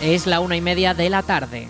[0.00, 1.68] Es la una y media de la tarde.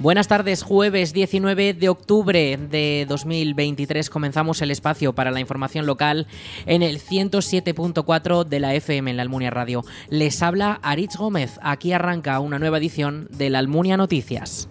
[0.00, 6.26] Buenas tardes, jueves 19 de octubre de 2023 comenzamos el espacio para la información local
[6.64, 9.84] en el 107.4 de la FM en la Almunia Radio.
[10.08, 14.68] Les habla Aritz Gómez, aquí arranca una nueva edición de la Almunia Noticias.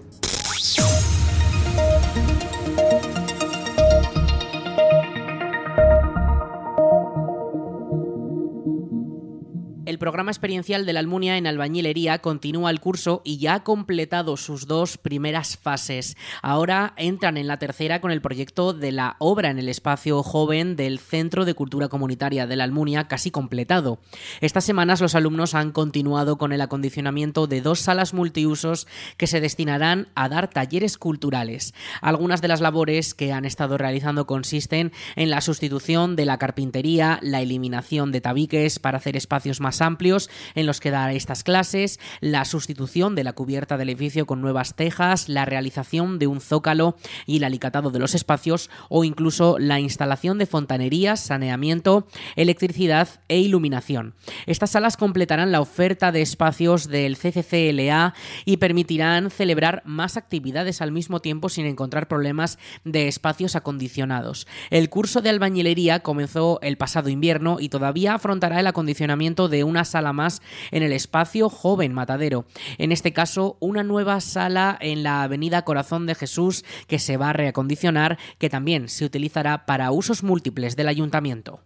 [10.19, 14.67] Programa experiencial de la Almunia en albañilería continúa el curso y ya ha completado sus
[14.67, 16.17] dos primeras fases.
[16.41, 20.75] Ahora entran en la tercera con el proyecto de la obra en el espacio joven
[20.75, 23.99] del Centro de Cultura Comunitaria de la Almunia casi completado.
[24.41, 29.39] Estas semanas los alumnos han continuado con el acondicionamiento de dos salas multiusos que se
[29.39, 31.73] destinarán a dar talleres culturales.
[32.01, 37.19] Algunas de las labores que han estado realizando consisten en la sustitución de la carpintería,
[37.21, 40.08] la eliminación de tabiques para hacer espacios más amplios
[40.55, 44.75] en los que dar estas clases, la sustitución de la cubierta del edificio con nuevas
[44.75, 49.79] tejas, la realización de un zócalo y el alicatado de los espacios o incluso la
[49.79, 54.15] instalación de fontanerías, saneamiento, electricidad e iluminación.
[54.45, 58.13] Estas salas completarán la oferta de espacios del CCCLA
[58.45, 64.47] y permitirán celebrar más actividades al mismo tiempo sin encontrar problemas de espacios acondicionados.
[64.69, 69.85] El curso de albañilería comenzó el pasado invierno y todavía afrontará el acondicionamiento de una
[69.85, 72.45] sala más en el espacio Joven Matadero.
[72.77, 77.29] En este caso, una nueva sala en la Avenida Corazón de Jesús que se va
[77.29, 81.61] a reacondicionar, que también se utilizará para usos múltiples del ayuntamiento.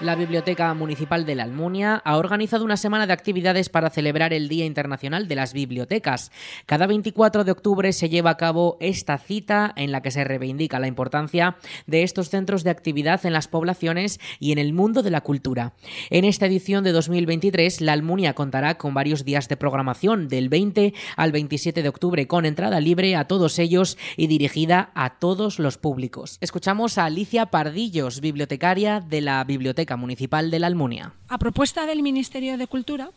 [0.00, 4.48] La Biblioteca Municipal de la Almunia ha organizado una semana de actividades para celebrar el
[4.48, 6.32] Día Internacional de las Bibliotecas.
[6.64, 10.78] Cada 24 de octubre se lleva a cabo esta cita en la que se reivindica
[10.78, 15.10] la importancia de estos centros de actividad en las poblaciones y en el mundo de
[15.10, 15.74] la cultura.
[16.08, 20.94] En esta edición de 2023, la Almunia contará con varios días de programación del 20
[21.16, 25.76] al 27 de octubre con entrada libre a todos ellos y dirigida a todos los
[25.76, 26.38] públicos.
[26.40, 31.12] Escuchamos a Alicia Pardillos, bibliotecaria de la Biblioteca Municipal de la Almunia.
[31.28, 33.10] A propuesta del Ministerio de Cultura,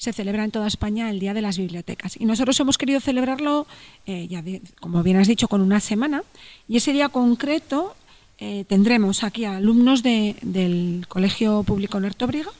[0.00, 2.18] se celebra en toda España el Día de las Bibliotecas.
[2.18, 3.66] Y nosotros hemos querido celebrarlo,
[4.06, 4.42] eh, ya
[4.80, 6.22] como bien has dicho, con una semana.
[6.66, 7.94] Y ese día concreto
[8.38, 12.50] eh, tendremos aquí a alumnos del Colegio Público Nertobriga,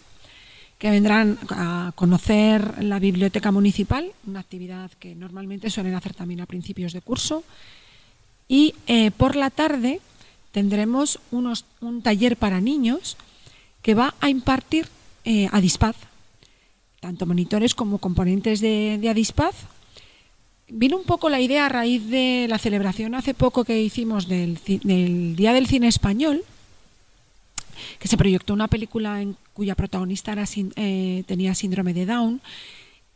[0.78, 6.47] que vendrán a conocer la biblioteca municipal, una actividad que normalmente suelen hacer también a
[6.47, 7.42] principios de curso.
[8.48, 10.03] Y eh, por la tarde
[10.53, 13.16] tendremos unos, un taller para niños
[13.82, 14.86] que va a impartir
[15.24, 15.96] eh, Adispaz,
[17.00, 19.54] tanto monitores como componentes de, de Adispaz.
[20.68, 24.58] Vino un poco la idea a raíz de la celebración hace poco que hicimos del,
[25.34, 26.44] Día del Cine Español,
[27.98, 30.36] que se proyectó una película en cuya protagonista
[30.76, 32.41] eh, tenía síndrome de Down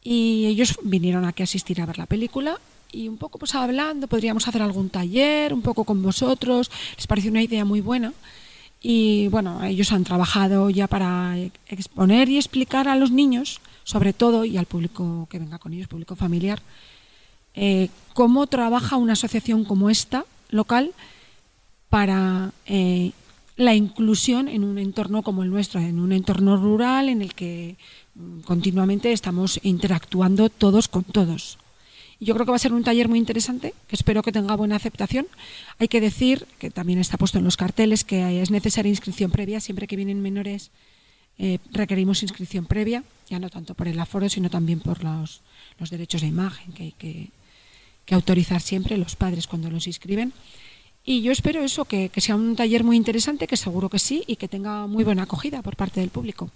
[0.02, 2.58] y ellos vinieron aquí a asistir a ver la película
[2.90, 7.30] y un poco pues hablando, podríamos hacer algún taller, un poco con vosotros, les pareció
[7.30, 8.12] una idea muy buena
[8.86, 14.44] y bueno, ellos han trabajado ya para exponer y explicar a los niños, sobre todo,
[14.44, 16.60] y al público que venga con ellos, público familiar,
[17.54, 20.92] eh, cómo trabaja una asociación como esta, local,
[21.88, 23.12] para eh,
[23.56, 27.76] la inclusión en un entorno como el nuestro, en un entorno rural en el que
[28.14, 31.56] mm, continuamente estamos interactuando todos con todos.
[32.24, 34.76] Yo creo que va a ser un taller muy interesante, que espero que tenga buena
[34.76, 35.26] aceptación.
[35.78, 39.60] Hay que decir, que también está puesto en los carteles, que es necesaria inscripción previa.
[39.60, 40.70] Siempre que vienen menores
[41.38, 45.42] eh, requerimos inscripción previa, ya no tanto por el aforo, sino también por los,
[45.90, 47.28] derechos de imagen que hay que,
[48.14, 50.32] autorizar siempre los padres cuando los inscriben.
[51.04, 54.36] Y yo espero eso, que sea un taller muy interesante, que seguro que sí, y
[54.36, 56.50] que tenga muy buena acogida por parte del público.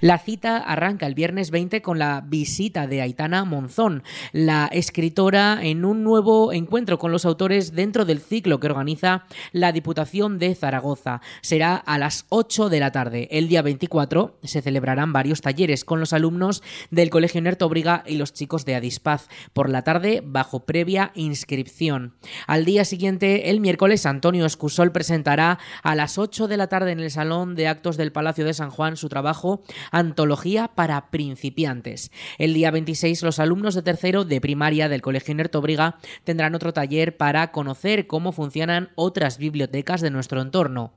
[0.00, 4.02] La cita arranca el viernes 20 con la visita de Aitana Monzón,
[4.32, 9.72] la escritora, en un nuevo encuentro con los autores dentro del ciclo que organiza la
[9.72, 11.20] Diputación de Zaragoza.
[11.40, 13.28] Será a las 8 de la tarde.
[13.30, 18.32] El día 24 se celebrarán varios talleres con los alumnos del Colegio Nertobriga y los
[18.32, 19.28] chicos de Adispaz.
[19.52, 22.14] Por la tarde, bajo previa inscripción.
[22.46, 27.00] Al día siguiente, el miércoles, Antonio Escusol presentará a las 8 de la tarde en
[27.00, 32.10] el Salón de Actos del Palacio de San Juan su trabajo Antología para principiantes.
[32.38, 37.16] El día 26 los alumnos de tercero de primaria del Colegio Nertobriga tendrán otro taller
[37.16, 40.92] para conocer cómo funcionan otras bibliotecas de nuestro entorno.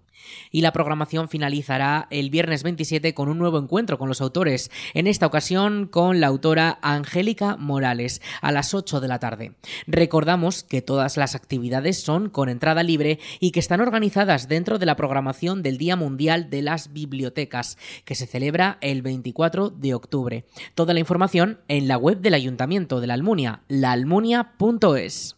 [0.52, 5.08] Y la programación finalizará el viernes 27 con un nuevo encuentro con los autores, en
[5.08, 9.54] esta ocasión con la autora Angélica Morales, a las 8 de la tarde.
[9.88, 14.86] Recordamos que todas las actividades son con entrada libre y que están organizadas dentro de
[14.86, 20.46] la programación del Día Mundial de las Bibliotecas, que se celebra el 24 de octubre.
[20.74, 25.36] Toda la información en la web del Ayuntamiento de la Almunia, laalmunia.es.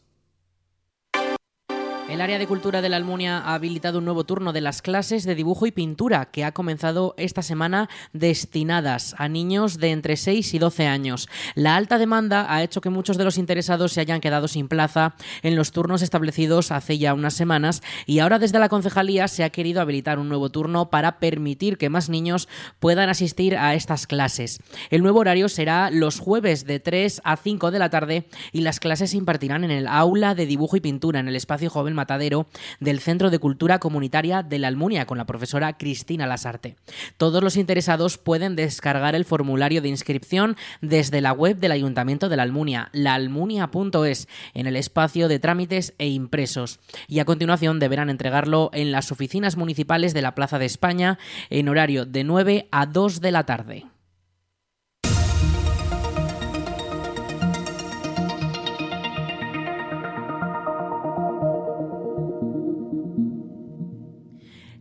[2.10, 5.26] El área de cultura de la Almunia ha habilitado un nuevo turno de las clases
[5.26, 10.54] de dibujo y pintura que ha comenzado esta semana destinadas a niños de entre 6
[10.54, 11.28] y 12 años.
[11.54, 15.16] La alta demanda ha hecho que muchos de los interesados se hayan quedado sin plaza
[15.44, 19.50] en los turnos establecidos hace ya unas semanas y ahora desde la concejalía se ha
[19.50, 22.48] querido habilitar un nuevo turno para permitir que más niños
[22.80, 24.62] puedan asistir a estas clases.
[24.92, 28.80] El nuevo horario será los jueves de 3 a 5 de la tarde y las
[28.80, 32.48] clases se impartirán en el aula de dibujo y pintura en el espacio joven Matadero
[32.80, 36.78] del Centro de Cultura Comunitaria de la Almunia con la profesora Cristina Lasarte.
[37.18, 42.38] Todos los interesados pueden descargar el formulario de inscripción desde la web del Ayuntamiento de
[42.38, 46.80] la Almunia, laalmunia.es, en el espacio de trámites e impresos.
[47.08, 51.68] Y a continuación deberán entregarlo en las oficinas municipales de la Plaza de España en
[51.68, 53.97] horario de 9 a 2 de la tarde.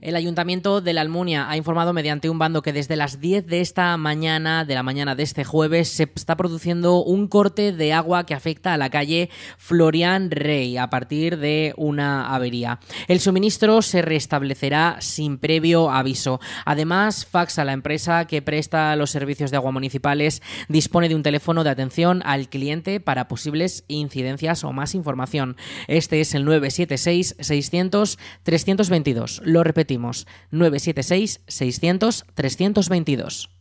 [0.06, 3.60] El Ayuntamiento de la Almunia ha informado mediante un bando que desde las 10 de
[3.60, 8.24] esta mañana, de la mañana de este jueves, se está produciendo un corte de agua
[8.24, 12.78] que afecta a la calle Florian Rey a partir de una avería.
[13.08, 16.38] El suministro se restablecerá sin previo aviso.
[16.64, 21.24] Además, Fax a la empresa que presta los servicios de agua municipales dispone de un
[21.24, 25.56] teléfono de atención al cliente para posibles incidencias o más información.
[25.88, 29.42] Este es el 976 600 322.
[29.44, 33.55] Lo repetimos 976 600 322.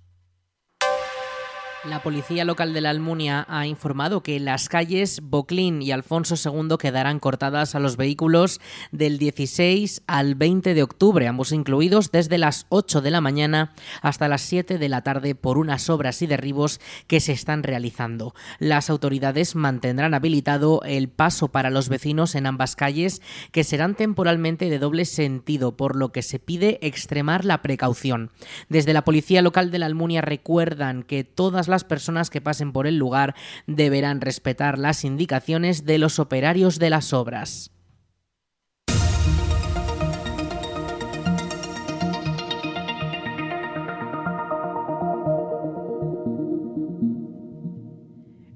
[1.89, 6.77] La policía local de la Almunia ha informado que las calles Boclín y Alfonso II
[6.79, 8.59] quedarán cortadas a los vehículos
[8.91, 13.71] del 16 al 20 de octubre, ambos incluidos desde las 8 de la mañana
[14.01, 18.33] hasta las 7 de la tarde por unas obras y derribos que se están realizando.
[18.57, 23.21] Las autoridades mantendrán habilitado el paso para los vecinos en ambas calles
[23.51, 28.31] que serán temporalmente de doble sentido, por lo que se pide extremar la precaución.
[28.69, 32.71] Desde la policía local de la Almunia recuerdan que todas las las personas que pasen
[32.71, 33.35] por el lugar
[33.67, 37.74] deberán respetar las indicaciones de los operarios de las obras.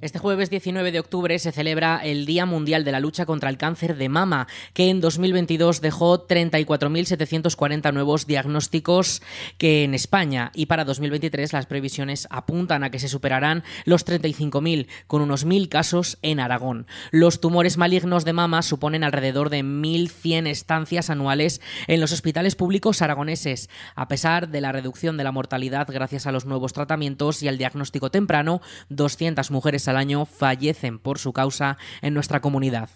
[0.01, 3.57] Este jueves 19 de octubre se celebra el Día Mundial de la Lucha contra el
[3.57, 9.21] Cáncer de Mama, que en 2022 dejó 34.740 nuevos diagnósticos
[9.57, 14.87] que en España y para 2023 las previsiones apuntan a que se superarán los 35.000,
[15.05, 16.87] con unos 1.000 casos en Aragón.
[17.11, 23.01] Los tumores malignos de mama suponen alrededor de 1.100 estancias anuales en los hospitales públicos
[23.01, 23.69] aragoneses.
[23.95, 27.57] A pesar de la reducción de la mortalidad gracias a los nuevos tratamientos y al
[27.57, 32.89] diagnóstico temprano, 200 mujeres al año fallecen por su causa en nuestra comunidad.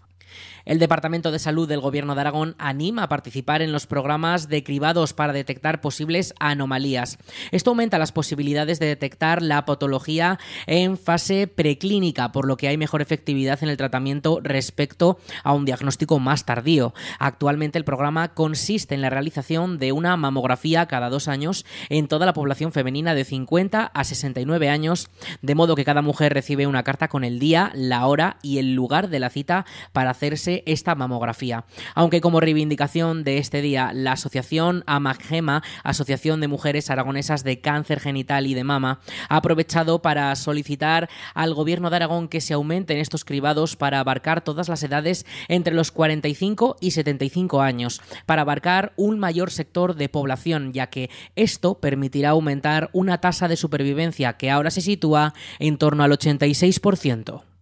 [0.65, 4.63] El Departamento de Salud del Gobierno de Aragón anima a participar en los programas de
[4.63, 7.17] cribados para detectar posibles anomalías.
[7.51, 12.77] Esto aumenta las posibilidades de detectar la patología en fase preclínica, por lo que hay
[12.77, 16.93] mejor efectividad en el tratamiento respecto a un diagnóstico más tardío.
[17.19, 22.25] Actualmente el programa consiste en la realización de una mamografía cada dos años en toda
[22.25, 25.09] la población femenina de 50 a 69 años,
[25.41, 28.74] de modo que cada mujer recibe una carta con el día, la hora y el
[28.74, 31.65] lugar de la cita para hacerse esta mamografía.
[31.93, 38.00] Aunque como reivindicación de este día, la asociación AMAGEMA, Asociación de Mujeres Aragonesas de Cáncer
[38.00, 42.98] Genital y de Mama, ha aprovechado para solicitar al gobierno de Aragón que se aumenten
[42.98, 48.93] estos cribados para abarcar todas las edades entre los 45 y 75 años, para abarcar
[48.96, 54.51] un mayor sector de población, ya que esto permitirá aumentar una tasa de supervivencia que
[54.51, 57.52] ahora se sitúa en torno al 86%.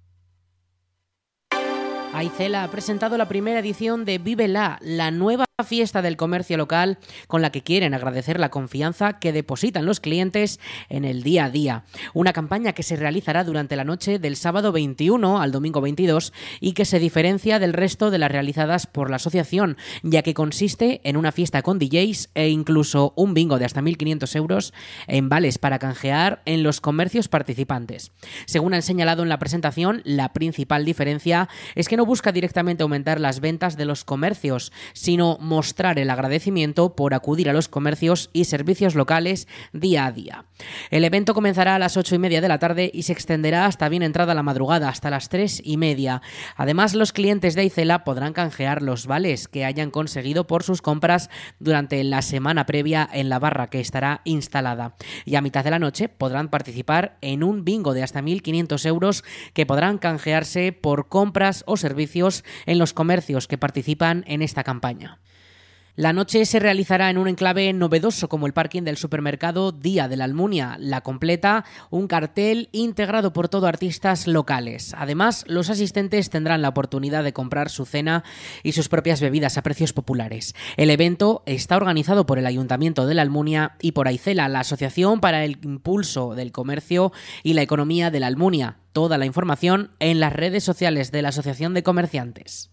[2.13, 6.97] Aicela ha presentado la primera edición de Vive la, la nueva fiesta del comercio local
[7.27, 11.49] con la que quieren agradecer la confianza que depositan los clientes en el día a
[11.49, 11.83] día.
[12.13, 16.73] Una campaña que se realizará durante la noche del sábado 21 al domingo 22 y
[16.73, 21.17] que se diferencia del resto de las realizadas por la asociación, ya que consiste en
[21.17, 24.73] una fiesta con DJs e incluso un bingo de hasta 1.500 euros
[25.07, 28.11] en vales para canjear en los comercios participantes.
[28.45, 33.19] Según han señalado en la presentación, la principal diferencia es que no busca directamente aumentar
[33.19, 38.45] las ventas de los comercios, sino mostrar el agradecimiento por acudir a los comercios y
[38.45, 40.45] servicios locales día a día.
[40.91, 43.89] El evento comenzará a las ocho y media de la tarde y se extenderá hasta
[43.89, 46.21] bien entrada la madrugada, hasta las tres y media.
[46.55, 51.29] Además, los clientes de Aicela podrán canjear los vales que hayan conseguido por sus compras
[51.59, 54.95] durante la semana previa en la barra que estará instalada.
[55.25, 59.25] Y a mitad de la noche podrán participar en un bingo de hasta 1.500 euros
[59.53, 65.19] que podrán canjearse por compras o servicios en los comercios que participan en esta campaña.
[65.97, 70.15] La noche se realizará en un enclave novedoso como el parking del supermercado Día de
[70.15, 70.77] la Almunia.
[70.79, 74.95] La completa un cartel integrado por todo artistas locales.
[74.97, 78.23] Además, los asistentes tendrán la oportunidad de comprar su cena
[78.63, 80.55] y sus propias bebidas a precios populares.
[80.77, 85.19] El evento está organizado por el Ayuntamiento de la Almunia y por Aicela, la Asociación
[85.19, 87.11] para el Impulso del Comercio
[87.43, 88.77] y la Economía de la Almunia.
[88.93, 92.71] Toda la información en las redes sociales de la Asociación de Comerciantes.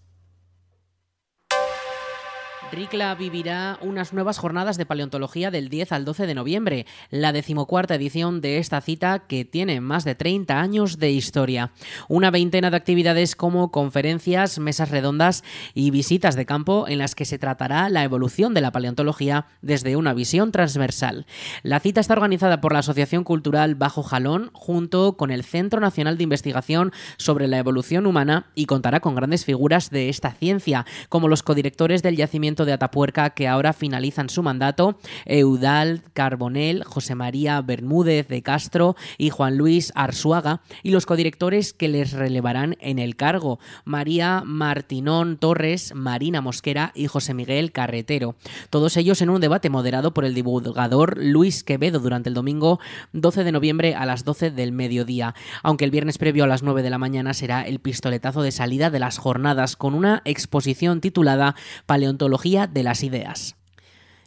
[2.71, 7.95] Ricla vivirá unas nuevas jornadas de paleontología del 10 al 12 de noviembre, la decimocuarta
[7.95, 11.73] edición de esta cita que tiene más de 30 años de historia.
[12.09, 17.25] Una veintena de actividades como conferencias, mesas redondas y visitas de campo en las que
[17.25, 21.27] se tratará la evolución de la paleontología desde una visión transversal.
[21.63, 26.19] La cita está organizada por la Asociación Cultural Bajo Jalón junto con el Centro Nacional
[26.19, 31.29] de Investigación sobre la Evolución Humana y contará con grandes figuras de esta ciencia, como
[31.29, 37.61] los codirectores del yacimiento de Atapuerca que ahora finalizan su mandato, Eudal Carbonel, José María
[37.61, 43.17] Bermúdez de Castro y Juan Luis Arzuaga, y los codirectores que les relevarán en el
[43.17, 48.37] cargo, María Martinón Torres, Marina Mosquera y José Miguel Carretero.
[48.71, 52.81] Todos ellos en un debate moderado por el divulgador Luis Quevedo durante el domingo
[53.13, 56.83] 12 de noviembre a las 12 del mediodía, aunque el viernes previo a las 9
[56.83, 61.55] de la mañana será el pistoletazo de salida de las jornadas con una exposición titulada
[61.87, 63.55] Paleontología de las Ideas.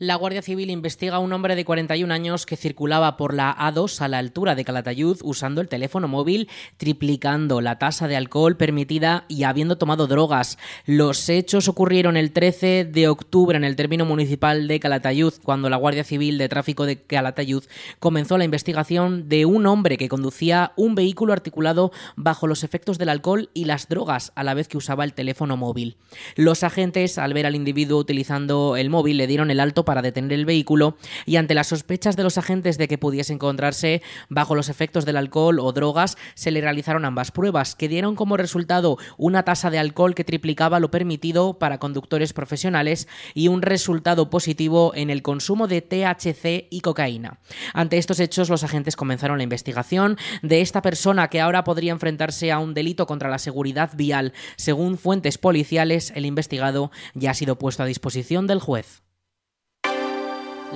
[0.00, 4.00] La Guardia Civil investiga a un hombre de 41 años que circulaba por la A2
[4.00, 9.24] a la altura de Calatayud usando el teléfono móvil, triplicando la tasa de alcohol permitida
[9.26, 10.56] y habiendo tomado drogas.
[10.86, 15.76] Los hechos ocurrieron el 13 de octubre en el término municipal de Calatayud, cuando la
[15.76, 17.64] Guardia Civil de Tráfico de Calatayud
[17.98, 23.08] comenzó la investigación de un hombre que conducía un vehículo articulado bajo los efectos del
[23.08, 25.96] alcohol y las drogas a la vez que usaba el teléfono móvil.
[26.36, 30.34] Los agentes, al ver al individuo utilizando el móvil, le dieron el alto para detener
[30.34, 34.68] el vehículo y ante las sospechas de los agentes de que pudiese encontrarse bajo los
[34.68, 39.44] efectos del alcohol o drogas, se le realizaron ambas pruebas, que dieron como resultado una
[39.44, 45.08] tasa de alcohol que triplicaba lo permitido para conductores profesionales y un resultado positivo en
[45.08, 47.38] el consumo de THC y cocaína.
[47.72, 52.52] Ante estos hechos, los agentes comenzaron la investigación de esta persona que ahora podría enfrentarse
[52.52, 54.34] a un delito contra la seguridad vial.
[54.56, 59.07] Según fuentes policiales, el investigado ya ha sido puesto a disposición del juez.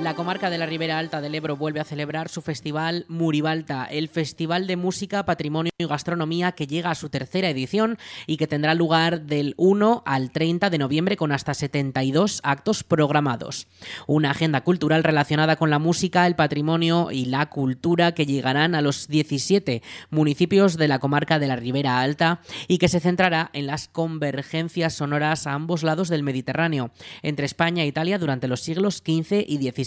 [0.01, 4.09] La comarca de la Ribera Alta del Ebro vuelve a celebrar su festival Muribalta, el
[4.09, 8.75] festival de música, patrimonio y gastronomía que llega a su tercera edición y que tendrá
[8.75, 13.69] lugar del 1 al 30 de noviembre con hasta 72 actos programados.
[14.07, 18.81] Una agenda cultural relacionada con la música, el patrimonio y la cultura que llegarán a
[18.81, 23.67] los 17 municipios de la comarca de la Ribera Alta y que se centrará en
[23.67, 29.03] las convergencias sonoras a ambos lados del Mediterráneo, entre España e Italia durante los siglos
[29.05, 29.82] XV y XVI.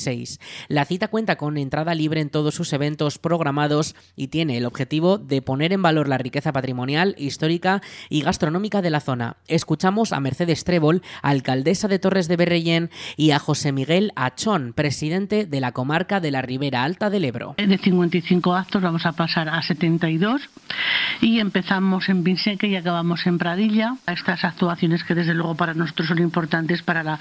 [0.68, 5.18] La cita cuenta con entrada libre en todos sus eventos programados y tiene el objetivo
[5.18, 9.38] de poner en valor la riqueza patrimonial, histórica y gastronómica de la zona.
[9.48, 15.46] Escuchamos a Mercedes Trébol, alcaldesa de Torres de Berrellén, y a José Miguel Achón, presidente
[15.46, 17.56] de la comarca de la Ribera Alta del Ebro.
[17.58, 20.42] De 55 actos vamos a pasar a 72
[21.22, 23.96] y empezamos en Vinseque y acabamos en Pradilla.
[24.08, 27.20] Estas actuaciones que desde luego para nosotros son importantes para,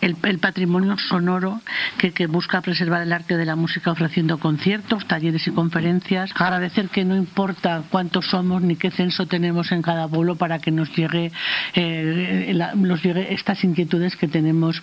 [0.00, 1.60] el patrimonio sonoro
[1.96, 6.30] que, busca preservar el arte de la música ofreciendo conciertos, talleres y conferencias.
[6.34, 10.70] Agradecer que no importa cuántos somos ni qué censo tenemos en cada pueblo para que
[10.70, 11.32] nos llegue,
[11.74, 12.54] eh,
[13.02, 14.82] llegue estas inquietudes que tenemos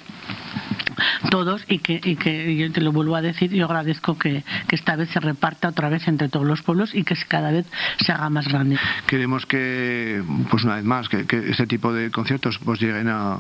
[1.30, 4.76] todos y que, y que yo te lo vuelvo a decir, yo agradezco que, que,
[4.76, 7.66] esta vez se reparta otra vez entre todos los pueblos y que cada vez
[8.00, 8.78] se haga más grande.
[9.08, 13.40] Queremos que, pues una vez más, que, que este tipo de conciertos pues lleguen a,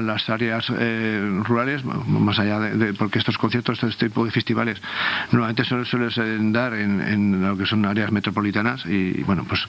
[0.00, 4.80] las áreas eh, rurales, más allá de, porque estos conciertos, este tipo de festivales,
[5.32, 9.60] normalmente suelen, suelen dar en, lo que son áreas metropolitanas y, bueno, pues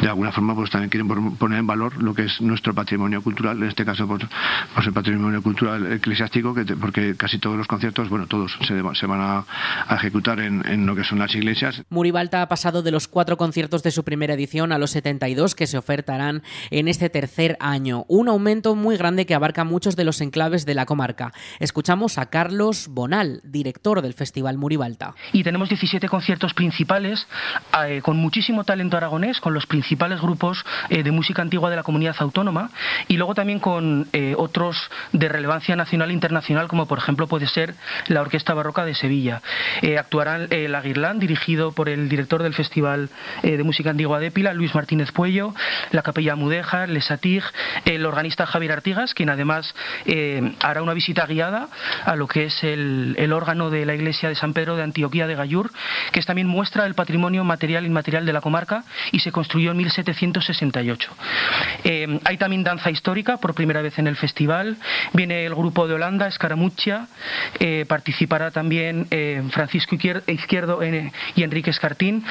[0.00, 3.58] de alguna forma pues también quieren poner en valor lo que es nuestro patrimonio cultural,
[3.58, 4.24] en este caso pues,
[4.74, 9.20] pues el patrimonio cultural eclesiástico, que porque casi todos los conciertos, bueno, todos se, van
[9.20, 9.44] a,
[9.86, 11.82] a ejecutar en, en, lo que son las iglesias.
[11.90, 15.66] Muribalta ha pasado de los cuatro conciertos de su primera edición a los 72 que
[15.66, 18.06] se ofertarán en este tercer año.
[18.08, 21.34] Un aumento muy grande que abarca muchos de los enclaves de la comarca.
[21.60, 25.14] Escuchamos a Carlos Bonal, director del Festival Muribalta.
[25.32, 27.26] Y tenemos 17 conciertos principales
[27.86, 31.82] eh, con muchísimo talento aragonés, con los principales grupos eh, de música antigua de la
[31.82, 32.70] comunidad autónoma
[33.08, 37.46] y luego también con eh, otros de relevancia nacional e internacional, como por ejemplo puede
[37.46, 37.74] ser
[38.06, 39.42] la Orquesta Barroca de Sevilla.
[39.98, 43.08] Actuarán La Guirlán, dirigido por el director del Festival
[43.42, 45.54] de Música Antigua de Pila, Luis Martínez Puello,
[45.90, 47.42] la Capella Mudéjar, Lesatig,
[47.84, 49.74] el organista Javier Artigas, quien además
[50.60, 51.68] hará una visita guiada
[52.04, 55.26] a lo que es el, el, órgano de la iglesia de San Pedro de Antioquía
[55.26, 55.70] de Gallur,
[56.12, 59.70] que es también muestra del patrimonio material e inmaterial de la comarca y se construyó
[59.70, 61.10] en 1768.
[61.84, 64.76] Eh, hay también danza histórica por primera vez en el festival.
[65.12, 67.08] Viene el grupo de Holanda, Escaramuccia,
[67.60, 69.96] eh, participará también eh, Francisco
[70.26, 72.24] Izquierdo eh, y Enrique Escartín.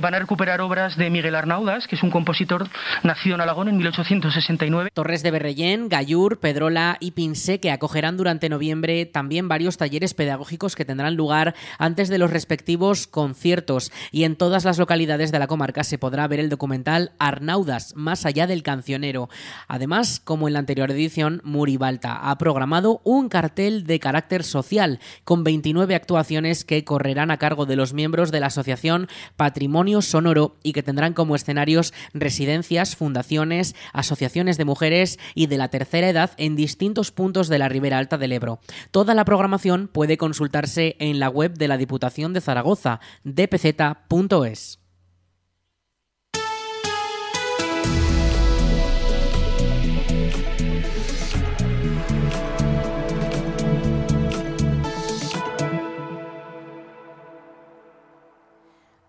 [0.00, 2.68] van a recuperar obras de Miguel Arnaudas, que es un compositor
[3.02, 4.90] nacido en Alagón en 1869.
[4.92, 10.76] Torres de Berrellén, Gallur, Pedrola y Pinsé, que acogerán durante noviembre también varios talleres pedagógicos
[10.76, 13.90] que tendrán lugar antes de los respectivos conciertos.
[14.12, 18.24] Y en todas las localidades de la comarca se podrá ver el documental Arnaudas, más
[18.24, 19.28] allá del cancionero.
[19.66, 25.42] Además, como en la anterior edición, Muribalta ha programado un cartel de carácter social con
[25.42, 30.74] 29 actuaciones que correrán a cargo de los miembros de la asociación Patrimonio Sonoro y
[30.74, 36.54] que tendrán como escenarios residencias, fundaciones, asociaciones de mujeres y de la tercera edad en
[36.54, 38.60] distintos puntos de la Ribera Alta del Ebro.
[38.92, 44.81] Toda la programación puede consultarse en la web de la Diputación de Zaragoza, dpz.es.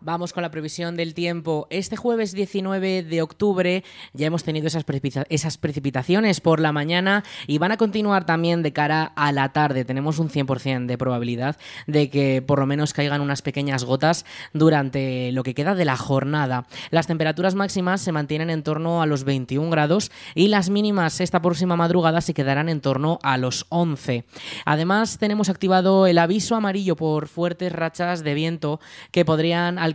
[0.06, 1.66] Vamos con la previsión del tiempo.
[1.70, 7.24] Este jueves 19 de octubre ya hemos tenido esas, precipita esas, precipitaciones por la mañana
[7.48, 9.86] y van a continuar también de cara a la tarde.
[9.86, 11.56] Tenemos un 100% de probabilidad
[11.88, 15.96] de que por lo menos caigan unas pequeñas gotas durante lo que queda de la
[15.96, 16.68] jornada.
[16.92, 21.42] Las temperaturas máximas se mantienen en torno a los 21 grados y las mínimas esta
[21.42, 24.26] próxima madrugada se quedarán en torno a los 11.
[24.66, 29.93] Además tenemos activado el aviso amarillo por fuertes rachas de viento que podrían alcanzar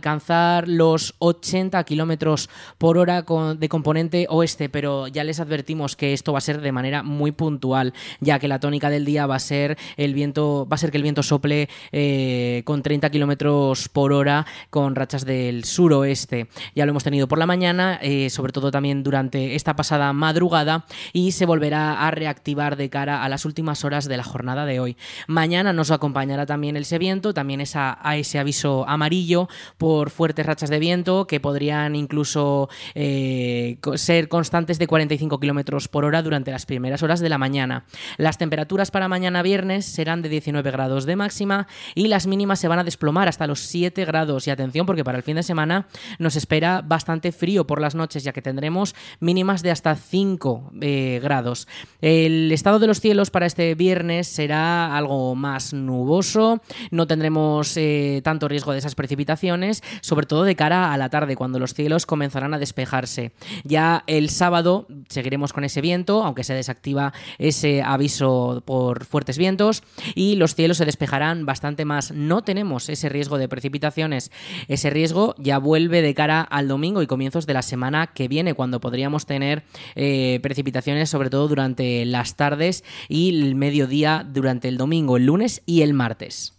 [0.65, 3.23] los 80 kilómetros por hora
[3.57, 7.31] de componente oeste, pero ya les advertimos que esto va a ser de manera muy
[7.31, 10.91] puntual, ya que la tónica del día va a ser el viento, va a ser
[10.91, 16.47] que el viento sople eh, con 30 kilómetros por hora con rachas del suroeste.
[16.75, 20.85] Ya lo hemos tenido por la mañana, eh, sobre todo también durante esta pasada madrugada,
[21.13, 24.79] y se volverá a reactivar de cara a las últimas horas de la jornada de
[24.79, 24.97] hoy.
[25.27, 29.47] Mañana nos acompañará también ese viento, también esa, a ese aviso amarillo
[29.89, 36.05] por fuertes rachas de viento que podrían incluso eh, ser constantes de 45 kilómetros por
[36.05, 37.85] hora durante las primeras horas de la mañana.
[38.17, 42.67] Las temperaturas para mañana viernes serán de 19 grados de máxima y las mínimas se
[42.67, 44.45] van a desplomar hasta los 7 grados.
[44.45, 45.87] Y atención, porque para el fin de semana
[46.19, 51.19] nos espera bastante frío por las noches, ya que tendremos mínimas de hasta 5 eh,
[51.23, 51.67] grados.
[51.99, 58.21] El estado de los cielos para este viernes será algo más nuboso, no tendremos eh,
[58.23, 62.05] tanto riesgo de esas precipitaciones sobre todo de cara a la tarde, cuando los cielos
[62.05, 63.31] comenzarán a despejarse.
[63.63, 69.83] Ya el sábado seguiremos con ese viento, aunque se desactiva ese aviso por fuertes vientos,
[70.15, 72.11] y los cielos se despejarán bastante más.
[72.11, 74.31] No tenemos ese riesgo de precipitaciones.
[74.67, 78.53] Ese riesgo ya vuelve de cara al domingo y comienzos de la semana que viene,
[78.53, 79.63] cuando podríamos tener
[79.95, 85.61] eh, precipitaciones, sobre todo durante las tardes y el mediodía durante el domingo, el lunes
[85.65, 86.58] y el martes.